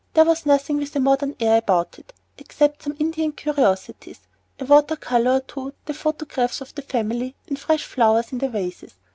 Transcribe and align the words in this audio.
There 0.15 0.25
was 0.25 0.47
nothing 0.47 0.77
with 0.77 0.95
a 0.95 0.99
modern 0.99 1.35
air 1.39 1.57
about 1.59 1.99
it, 1.99 2.11
except 2.39 2.81
some 2.81 2.95
Indian 2.97 3.33
curiosities, 3.33 4.21
a 4.59 4.65
water 4.65 4.95
color 4.95 5.33
or 5.35 5.41
two, 5.41 5.75
the 5.85 5.93
photographs 5.93 6.59
of 6.59 6.73
the 6.73 6.81
family, 6.81 7.35
and 7.47 7.55
the 7.55 7.61
fresh 7.61 7.83
flowers 7.85 8.31
in 8.31 8.39
the 8.39 8.49
vases. 8.49 8.95